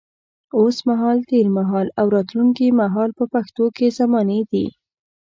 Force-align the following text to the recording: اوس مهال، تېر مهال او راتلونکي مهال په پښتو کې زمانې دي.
اوس 0.59 0.77
مهال، 0.87 1.17
تېر 1.29 1.47
مهال 1.57 1.87
او 1.99 2.05
راتلونکي 2.15 2.67
مهال 2.81 3.09
په 3.19 3.25
پښتو 3.33 3.65
کې 3.77 3.95
زمانې 3.99 4.39
دي. 4.51 4.65